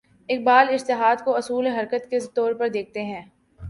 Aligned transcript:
اقبال 0.29 0.69
اجتہاد 0.69 1.15
کو 1.25 1.35
اصول 1.35 1.67
حرکت 1.67 2.09
کے 2.09 2.19
طور 2.35 2.53
پر 2.53 2.67
دیکھتے 2.67 3.03
ہیں۔ 3.03 3.21